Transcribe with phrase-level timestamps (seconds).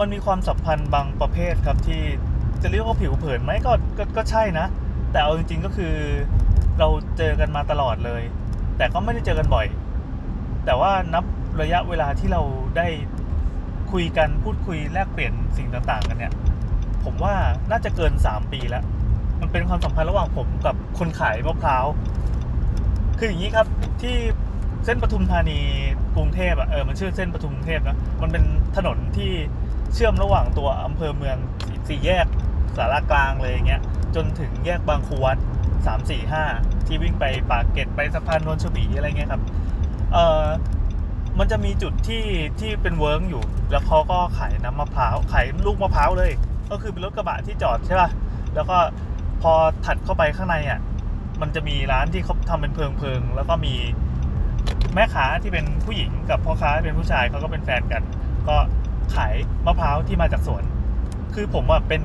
[0.00, 2.02] มันมีความสัมพันธ์บางประเภทครับที่
[2.62, 4.66] จะเรียกว่าผิวเผินไหมก็ก็ก็ใช่นะ
[5.12, 5.94] แต่เอาจริงๆก็คือ
[6.78, 8.22] เราเจอกันมาตลอดเลย
[8.76, 9.66] แต่ก็ไม่ได้เจอกันบ่อย
[10.64, 11.24] แต่ว่านับ
[11.60, 12.42] ระยะเวลาที่เรา
[12.76, 12.86] ได้
[13.92, 16.32] คุยกันพูดคุยแลกเปลี่ยนสิ่งต่างๆ กันเนี่ย
[17.04, 17.34] ผมว่า
[17.70, 18.84] น่าจะเกิน 3 ปีแล้ว
[19.40, 21.86] มันเป็นความสัมพันธ์ระหว่างผมกับคนขายมะพร้าว
[23.18, 23.66] คืออย่างนี้ครับ
[24.02, 24.16] ที่
[24.84, 25.58] เส้นปทุมธานี
[26.16, 28.44] กรุงเทพอะเออมันชื่อเส้นปทุมกรุงเทพนะมันเป็น
[28.76, 29.30] ถนนที่
[29.94, 31.36] เชื่อมระหว่างตัวอำเภอเมือง
[31.88, 32.26] สี่แยก
[32.76, 33.82] สารากลางเลยอย่างเงี้ย
[34.14, 35.38] จนถึงแยกบางคูวัด
[35.86, 36.44] สามสี่ห้า
[36.86, 39.42] ที่วิ่งไปปากเกร็ดไปสะพานนนทบุรีอะไรเงี้ยครับ
[40.12, 40.44] เออ
[41.38, 42.24] มันจะมีจุดที่
[42.60, 46.32] ที่เป็นเวิ้งอยู่ แล้วเขาก็ขายน้ำมะพร้าวขายลูกมะพร้าวเลย
[46.70, 48.10] ก็คือเป็นรถกระบะที่จอดใช่ป่ะ
[48.54, 48.76] แล้วก็
[49.42, 49.52] พอ
[49.84, 50.80] ถัดเข้าไปข้างในอะ
[51.40, 53.74] มันจะมีร้านที่เขาทำเป็นเพิงเพิงแล้วก็มี
[54.94, 58.02] แม่ค้าที่เป็นผู้หญิงกับพ่อค้าที่เป็นผู้ชายเขาก็เป็นแฟนกัน
[58.48, 60.62] ก็ะพร้าวที่มาจากสวน
[61.34, 62.02] คือผมอะเป็น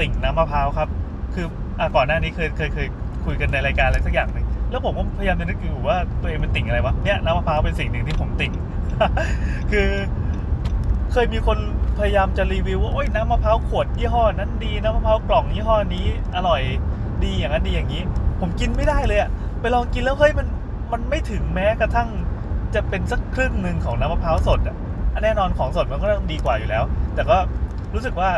[0.00, 0.88] ติ่งน้ำมะพร้าวครับ
[1.34, 1.46] คือ
[1.78, 2.88] อะก่อนหน้านี้เคยเคยเคย
[3.24, 8.52] คุยกันในรายการอะไรสักอย่างหนึ่งแล้วผมก็พยายามจะนึกอยู่ว่าตัวเองเป็นติ่งอะไรวะเนี่ยน้ำมะพร้าวเป็นสิ่งหนึ่งที่ผมติ่ง
[9.70, 9.88] คือ
[11.12, 11.58] เคยมีคน
[11.98, 16.62] พยายามจะรีวิวว่าโอ้ยน้ำมะพร้าวขวดยี่ห้อนั้นดีน้ำมะพร้าวกล่องยี่ห้อนี้ อร่อย
[17.24, 18.02] ดีอย่างนั้นดีอย่างนี้
[18.40, 20.46] ผมกินไม่ได้เลยอะไปลองกินแล้วเฮ้ยมัน
[20.92, 22.08] มันไม่ถึงแม้กระทั่ง
[22.74, 24.76] จะเป็นสักครึ่งหนึ่งของน้ำมะพร้าวสดอะ
[25.24, 27.36] แน่นอนของสดมันก็ต้องดีกว่าอยู่แล้ว แต่ก็
[27.94, 28.30] รู้สึกว่า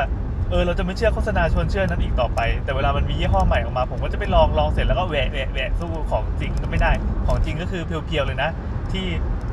[0.50, 6.90] เออเราจะไม่เชื่อโฆษณาชวนเชื่อนั้นอีกต่อไป แต่เวลามันมียี่ห้อใหม่ออกมา ผมก็จะไปลองลองเสร็จแล้วก็แหวะแหวะแหวะสู้ของจริงก็ไม่ได้
[7.26, 8.50] ของจริงก็คือเพียวๆเลยนะ
[8.92, 9.04] ที่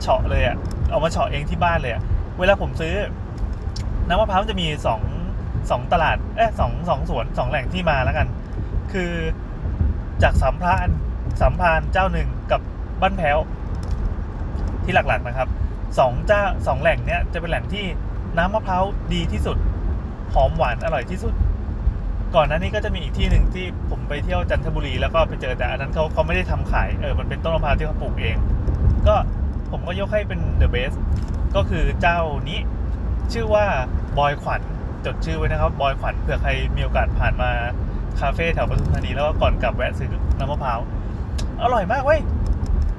[0.02, 0.56] เฉาะเลยอะ
[0.92, 2.02] เอามาเฉาะเองที่บ้านเลยอะ
[2.40, 2.94] เวลาผมซื้อ
[4.08, 5.02] น้ำมะพร้าวจะมีสอง
[5.72, 8.28] สองตลาดเอ๊ะสองสองสวนสองแหล่งที่มาแล้วกัน
[8.92, 9.12] คือ
[10.24, 10.88] จากสามพราน
[11.42, 12.62] สามพานเจ้าหนึ่งกับ
[13.02, 13.38] บ้านแพ้ว
[14.84, 15.48] ที่หลักๆนะครับ
[15.98, 17.86] สองเจ้าสองแหล่งเนี้ยจะเป็นแหล่งที่
[18.38, 19.58] น้ำมะพร้าวดีที่สุด
[20.34, 21.34] หอมหวานอร่อยที่สุด
[22.36, 28.38] ก่อนหน้านี้ก็จะมีอีกที่หนึ่งที่ผมไปเที่ยวจันทบุรีแล้วก็ไปเจอแต่อันนั้นเขาเขาไม่ได้ทำขายเออมันเป็นต้นมะพร้าวที่เขาปลูกเอง
[29.08, 29.16] ก็
[29.72, 30.96] ผมก็ยกให้เป็นเดอะเบส
[31.56, 32.20] ก็คือเจ้า
[32.50, 32.60] นี้
[33.34, 33.66] ชื่อว่า
[34.18, 34.62] บอยขวัญ
[35.06, 37.50] จดชื่อไว้นะครับบอยขวัญเผื่อใครมีโอกาสผ่านมา
[38.20, 40.10] คาเฟ่แถวปทุมธานีแล้วก็ก่อนกลับแวะซื้อ
[40.40, 40.80] น้ำมะพร้าว
[41.64, 42.20] อร่อยมากเว้ย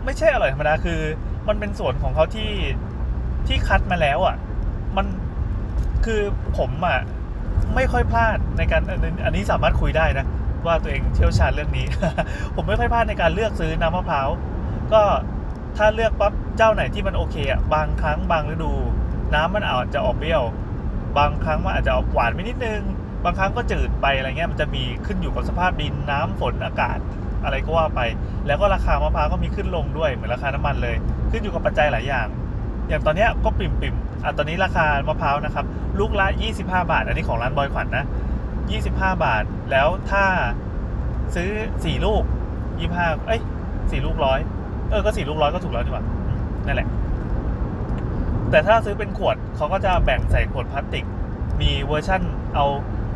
[0.04, 1.00] ไม่ใช่อร่อยธรรมดาคือ
[1.50, 2.52] มันเป็นส่วนของเขาที่
[3.46, 4.36] ที่คัดมาแล้วอะ
[4.96, 5.06] มัน
[6.04, 6.20] คือ
[6.58, 7.00] ผมอะ
[7.74, 8.82] ไม่ค่อยพลาดในการ
[9.24, 10.26] อันนี้สามารถคุยได้นะ
[10.66, 11.86] ว่าตัวเองเชี่ยวชาญเรื่องนี้
[12.54, 14.28] ผมไม่ค่อยพลาดในการเลือกซื้อน้ำมะพร้าว
[14.92, 15.02] ก็
[15.76, 18.72] ถ้าเลือกปั๊บเจ้าไหนที่มันโอเคอะบางครั้งบางฤดู
[19.34, 20.42] น้ำมันอาจจะออกเปรี้ยว
[21.18, 22.82] บางครั้งมันอาจจะออกหวานไปนิดนึง
[23.24, 26.98] บางครั้งก็จืดไปอะไรเงี้ยมันจะมีขึ้นอยู่กับสภาพดินน้ำฝนอากาศ
[27.44, 28.00] อะไรก็ว่าไป
[28.46, 30.96] แล้วก็ราคามะพร้าวก็มีขึ้นลงด้วยเหมือนราคาน้ำมันเลย
[31.30, 32.26] ขึ้นอยู่กับปัจจัยหลายอย่าง
[32.88, 35.64] อย่างตอนนี้ก็ปิ่มปิ่มอะตอนนี้ราคามะพร้าวนะครับ
[35.98, 36.26] ลูกละ
[36.60, 38.04] 25 บาท อันนี้ของร้านบอยขวัญนนะ
[38.62, 40.24] 25 บาท แล้วถ้า
[41.34, 42.22] ซื้อ 4 ลูก
[42.74, 44.38] 25 เอ้ย4ลูกร้อย
[44.90, 46.04] เออก็4ลูกร้อยก็ถูกแล้วดีกว่า
[46.66, 46.88] นั่นแหละ
[48.50, 51.04] แต่ถ้าซื้อเป็นขวดเขาก็จะแบ่งใส่ขวดพลาสติก
[51.60, 52.22] มีเวอร์ชั่น
[52.54, 52.66] เอา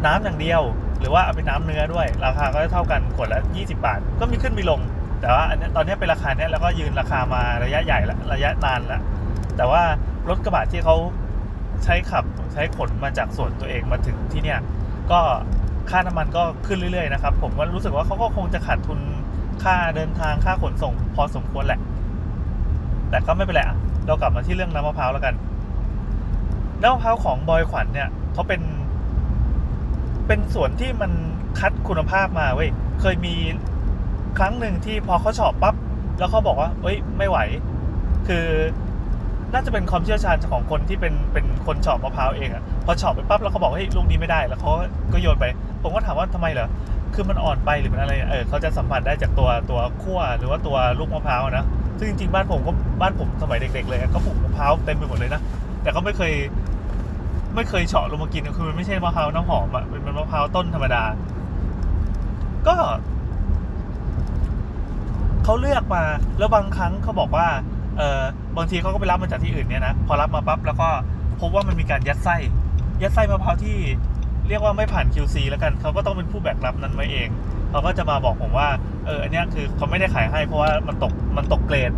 [0.06, 0.62] น้ำอย่างเดียว
[1.04, 4.80] หรือว่าเอาเป็นน้ำเนื้อด้วย ราคาก็จะเท่ากันขวดละ 20 บาท ก็มีขึ้นมีลง
[5.20, 9.00] แต่ว่าอันนี้ตอนนี้เป็นราคาเนี้ยแล้วก็ยืนราคามาระยะใหญ่แล้วระยะนานแล้ว
[9.56, 9.82] แต่ว่า
[10.28, 10.96] รถกระบะที่เขา
[11.84, 14.58] ใช้ขับใช้ขนมาจากส่วนตัวเองมาถึงที่เนี่ย
[15.10, 15.20] ก็
[15.90, 19.00] ค่าน้ำมันก็ขึ้นเรื่อยๆนะครับ ผมก็รู้สึกว่าเขาก็คงจะขาดทุน
[19.64, 21.80] ค่าเดินทางค่าขนส่งพอสมควรแหละ
[23.10, 23.76] แต่ก็ไม่เป็นไรอะ
[24.06, 25.34] เรากลับมาที่เรื่องน้ำมะพร้าวแล้วกัน
[26.80, 28.60] น้ำมะพร้าวของบอยขวัญเนี่ยเขาเป็น
[30.26, 31.12] เป็นสวนที่มัน
[31.60, 32.70] คัดคุณภาพมาเว้ย
[33.00, 33.34] เคยมี
[34.38, 35.74] ครั้งหนึ่งที่พอเขาเฉาะปั๊บ
[36.18, 37.38] แล้วเขาบอกว่าเอ้ยไม่ไหว
[38.28, 38.46] คือ
[39.52, 44.70] น่าจะเป็นความเชี่ยวชาญของคนที่เป็นเป็นคนเฉาะมะพร้าวเองอะพอเฉาะไปปั๊บแล้วเขาบอกเฮ้ยลูกนี้ไม่ได้แล้วเขา
[45.12, 45.44] ก็โยนไป
[45.82, 46.68] ผมก็ถามว่าทำไมเหรอ
[47.14, 51.64] คือมันอ่อนไปหรือมันอะไรเออเขาจะสัมผัสได้จากตัวตัวขั้วหรือว่าตัวลูกมะพร้าวนะ
[51.98, 55.40] ซึ่งจริงๆบ้านผมก็บ้านผมสมัยเด็ก ๆ เลยก็ปลูกมะพร้าวเต็มไปหมดเลยนะ
[55.82, 56.32] แต่ก็ไม่เคย
[57.54, 61.02] ไม่เคยเฉาะลงมากินคือมันไม่ใช่มะพร้าวน้ำหอมอะเป็นมะพร้าวต้นธรรมดา
[62.66, 62.76] ก็
[65.44, 66.02] เขาเลือกมา
[66.38, 67.46] แล้วบางครั้งเขาบอกว่า
[67.98, 68.22] เออ
[68.56, 70.88] บางทีเขาก็ไปรับมาจากที่อื่นเนี่ยนะ พอรับมาปั๊บแล้วก็
[71.40, 72.36] พบว่ามันมีการยัดไส้
[73.02, 73.76] ยัดไส้มะพร้าวที่
[74.48, 77.28] เรียกว่าไม่ผ่าน QC แล้วกัน เขาก็ต้องเป็นผู้แบกรับนั้นไว้เอง
[77.70, 78.68] เขาก็จะมาบอกผมว่า
[79.06, 81.92] เออ อันนี้คือเขาไม่ได้ขายให้เพราะว่ามันตก มันตกเกรด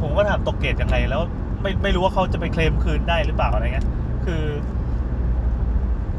[0.00, 1.22] ผมก็ถามตกเกรดยังไง แล้ว
[1.62, 3.86] ไม่ไม่รู้ว่าเขาจะไปเคลมคืนได้หรือเปล่าอะไรเงี้ย
[4.26, 4.44] คือ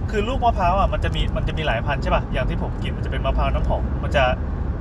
[0.09, 4.23] คือลูกมะพร้าวอะมันจะมีมันจะมีหลายพันธุ์ใช่ป่ะอย่างที่ผมกินมันจะเป็นมะพร้าวน้ำหอมมันจะ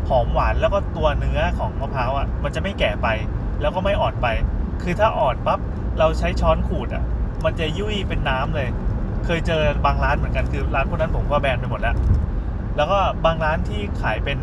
[0.08, 3.08] หอมหวานแล้วก็ตัวเนื้อของมะพร้าวอะมันจะไม่แก่ไป
[3.60, 4.26] แล้วก็ไม่อ่อนไป
[4.82, 5.58] คือถ้าอ่อนปั๊บ
[5.98, 7.04] เราใช้ช้อนขูดอะ
[7.44, 8.68] มันจะยุ่ยเป็นน้ำเลย
[9.24, 11.96] เคยเจอบางร้านเหมือนกันคือร้านพวกนั้นผมก็แบนไปหมดแล้ว
[12.76, 14.38] แล้วก็บางร้านที่ขายเป็น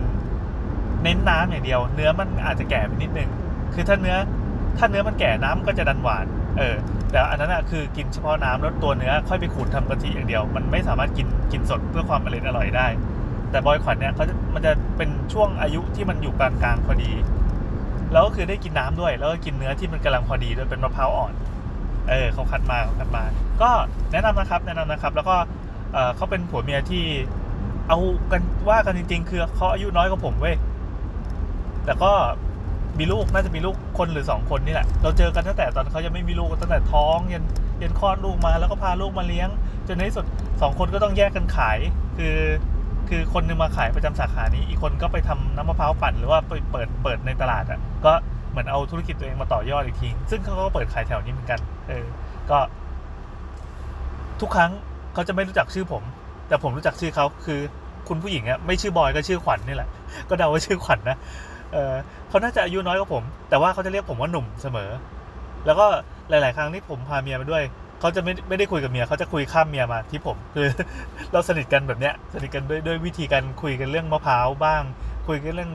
[1.03, 3.29] เน้นน้ำอย่างเดียว เนื้อมันอาจจะแก่ไปนิดนึง
[3.73, 4.17] คือถ้าเนื้อ
[4.77, 6.25] ถ้าเนื้อมันแก่น้ำก็จะดันหวาน
[6.57, 6.75] เออ
[7.11, 12.87] แต่อันนั้นอะคือกินเฉพาะน้ำแล้วตัวเนื้อค่อยไปขูดทำกะทิอย่างเดียว มันไม่สามารถกินกินสดเพื่อความอร่อยอร่อยได้
[13.51, 17.11] แต่บอยขวัญเนี่ยเขาจะมันจะเป็นช่วงอายุที่มันอยู่กลางกลางๆพอดี
[18.11, 21.33] แล้วก็คือได้กินน้ำด้วย แล้วก็กินเนื้อที่มันกำลังพอดีด้วยเป็นมะพร้าวอ่อน
[22.09, 23.23] เออเขาคัดมาเขาคัดมา
[23.61, 23.69] ก็
[24.11, 25.35] แนะนำนะครับแนะนำนะครับ แล้วก็
[25.93, 27.03] เออเขาเป็นผัวเมียที่
[27.87, 27.97] เอา
[28.31, 30.55] กันว่ากันจริง ๆ คือเขาอายุน้อยกว่าผมเว้ย
[31.85, 32.11] แต่ก็
[32.99, 37.43] มีลูกน่าจะมีลูกคนหรือสองคนนี่แหละ เราเจอกันตั้งแต่ตอนเขายังไม่มีลูกตั้งแต่ท้องยัน
[37.81, 39.49] ยันคลอดลูกมาแล้วก็พาลูกมาเลี้ยง
[39.87, 40.25] จนในที่สุด
[40.61, 41.77] สองคนก็ต้องแยกกันขาย
[42.17, 42.37] คือ
[43.09, 48.13] คือคนนึงมาขายประจำสาขานี้ อีกคนก็ไปทำน้ำมะพร้าวปั่นหรือว่าไปเปิดเปิดในตลาดอะก็
[48.51, 51.59] เหมือนเอาธุรกิจตัวเองมาต่อยอดอีกที ซึ่งเขาก็เปิดขายแถวนี้เหมือนกัน
[51.89, 52.05] เออ
[52.49, 52.59] ก็
[54.41, 54.71] ทุกครั้ง
[55.13, 56.03] เขาจะไม่รู้จักชื่อผม
[56.47, 57.59] แต่ผมรู้จักชื่อเขาคือ
[58.07, 59.89] คุณผู้หญิงอะไม่ชื่อบอยก็ชื่อขวัญนี่แหละ
[60.29, 61.17] ก็เดาว่าชื่อขวัญนะ
[61.73, 61.93] เออ
[62.29, 64.89] เขาน่าจะอายุน้อยกว่าผม แต่ว่าเขาจะเรียกผมว่าหนุ่มเสมอ
[65.65, 65.85] แล้วก็
[66.29, 67.63] หลาย ๆ ครั้งที่ผมพาเมียมาด้วย
[67.99, 70.67] เขาจะไม่ไม่ได้คุยกับเมียเขาจะคุยข้ามเมียมาที่ผมคือ
[71.33, 74.83] เราสนิทกันแบบเนี้ยสนิทกันด้วยด้วยวิธีการคุยกันเรื่องมะพร้าวบ้าง
[75.27, 75.71] คุยกันเรื่อง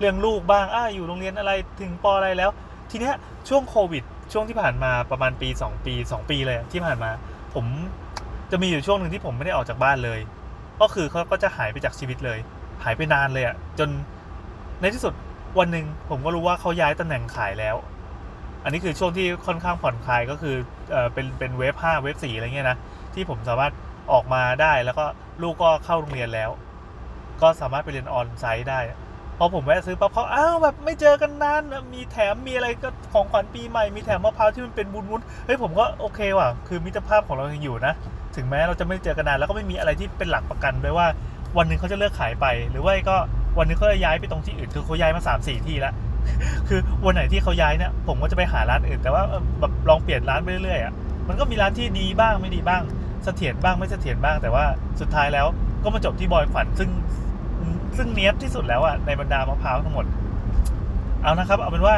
[0.00, 2.50] เรื่องลูกบ้างอ่าอยู่โรงเรียนอะไรถึงปออะไรแล้ว
[2.90, 3.14] ทีเนี้ย
[3.48, 7.10] ช่วงโควิด ช่วงที่ผ่านมาประมาณปี 2 ปี 2 ปีเลยที่ผ่านมา
[7.54, 7.64] ผม
[8.50, 10.20] จะมีอยู่ช่วงหนึ่งที่ผมไม่ได้ออกจากบ้านเลย
[10.80, 12.38] ก็คือเขาก็จะหายไปจากชีวิตเลย
[12.84, 13.88] หายไปนานเลยอะ่ะจน
[14.80, 15.14] ในที่สุด
[15.58, 17.76] วันหนึ่งผมก็รู้ว่าเขาย้ายตำแหน่งขายแล้ว
[18.64, 20.56] อันนี้คือช่วงที่ค่อนข้างผ่อนคลายก็คือ
[20.90, 22.78] เออเป็นเป็นเวฟห้าเวฟสี่อะไรเงี้ยนะ
[23.14, 23.72] ที่ผมสามารถ
[24.12, 25.04] ออกมาได้แล้วก็
[25.42, 26.50] ลูกก็เข้าโรงเรียนแล้ว
[27.42, 28.80] ก็สามารถไปเรียนออนไซต์ได้
[29.38, 31.62] พอผมแวะซื้อปั๊บเขาอ้าวแบบไม่เจอกันนาน
[31.94, 37.94] มีแถมมีอะไรก็ของขวัญปีใหม่มีแถมมะพร้าวที่มันเป็นวุ้นเฮ้ยผมก็โอเคว่ะคือมิตรภาพของเรายังอยู่นะ
[38.36, 41.06] ถึงแม้เราจะไม่เจอกันนานแล้วก็ไม่มีอะไรที่เป็นหลักประกันด้วยว่า
[41.56, 43.16] วันหนึ่งเขาจะเลิกขายไป หรือว่าก็
[43.58, 45.94] วันนึงเขาจะย้ายไปตรงที่อื่นคือเขาย้ายมา3ามสี่ที่แล้ว
[46.68, 49.22] คือวันไหนที่เขาย้ายเนี่ยผมก็จะไปหาร้านอื่น แต่ว่า
[49.60, 50.92] แบบลองเปลี่ยนร้านไปเรื่อยๆอะ
[51.28, 52.82] มันก็มีร้านที่ดีบ้างไม่ดีบ้าง
[53.24, 54.64] เสถียรบ้างไม่เสถียรบ้างแต่ว่า
[55.00, 55.46] สุดท้ายแล้ว
[55.82, 56.90] ก็มาจบที่บอยขวัญซึ่ง
[57.96, 60.06] ซึ่งเนี้ยบที่สุดแล้วอะในบรรดามะพร้าวทั้งหมด
[61.22, 61.96] เอานะครับ เอาเป็นว่า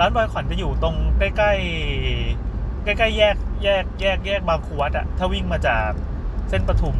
[0.00, 5.88] ร้านบอยขวัญจะอยู่ตรงใกล้ๆใกล้ๆแยกแยกแยกแยกบางขวัดอะถ้าวิ่งมาจาก
[6.48, 6.96] เส้นปทุม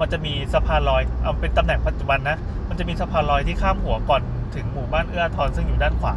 [0.00, 2.36] มันจะมีสะพานลอยเอาเป็นตำแหน่งปัจจุบันนะ
[2.68, 4.22] มันจะมีสะพานลอยที่ข้ามหัวก่อน
[4.54, 6.16] ถึงหมู่บ้านเอื้อทอาทรซึ่งอยู่ด้านขวา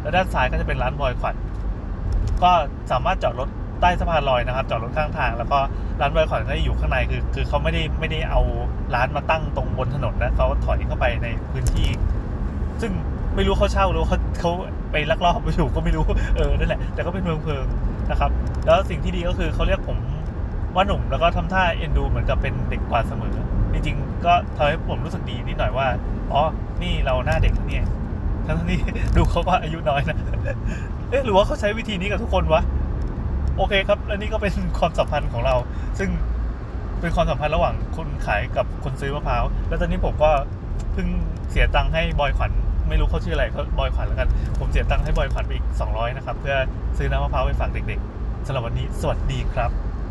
[0.00, 1.34] แล้วด้านซ้ายก็จะเป็นร้านบอยขวัญ
[2.42, 2.52] ก็
[2.92, 3.48] สามารถจอดรถ
[3.80, 5.58] ใต้สะพานลอยนะครับจอดรถข้างทาง แล้วก็
[6.00, 8.40] ร้านบอยขวัญก็จะอยู่ข้างในคือ คือเขาไม่ได้ไม่ได้เอา
[8.94, 11.88] ร้านมาตั้งตรงบนถนนนะเขาถอยเข้าไปในพื้นที่
[12.80, 12.92] ซึ่ง
[13.34, 14.52] ไม่รู้เขาเช่าหรือเขาเขา
[14.92, 16.04] ไปลักลอบไปอยู่ก็ไม่รู้
[16.36, 17.66] เออนั่นแหละแต่ก็เป็นเมืองเพลิง
[18.10, 18.30] นะครับ
[18.66, 19.96] แล้วสิ่งที่ดีก็คือเขาเรียกผม
[20.74, 23.34] ว่าหนุ่มแล้วก็ทำท่าเอ็นดูเหมือนกับเป็นเด็กกว่าเสมอ
[23.72, 25.86] จริงๆ ก็ทำให้ผมรู้สึกดีนิดหน่อยว่า
[26.32, 26.42] อ๋อ
[26.82, 27.86] นี่เราหน้าเด็กเนี่ย
[28.46, 28.80] ทั้งๆที่
[29.16, 30.18] ดูเขาก็อายุน้อยนะ
[31.10, 32.62] เอ๊ะหรือว่าเขาใช้วิธีนี้กับทุกคนวะ
[33.56, 35.54] โอเคครับ และนี่ก็เป็นความสัมพันธ์ของเรา
[35.98, 36.10] ซึ่ง
[37.00, 40.30] เป็นความสัมพันธ์ระหว่างคนขายกับคนซื้อมะพร้าว แล้วตอนนี้ผมก็
[40.92, 41.08] เพิ่ง
[41.50, 42.50] เสียตังค์ให้บอยขวัญ
[42.88, 44.28] ไม่รู้เขาชื่ออะไรเขาบอยขวัญแล้วกัน
[44.58, 46.56] ผมเสียตังค์ให้บอยขวัญไปอีก200นะครับ เพื่อ
[46.98, 49.83] ซื้อน้ำมะพร้าวไปฝากเด็กๆสำหรับวันนี้ สวัสดีครับ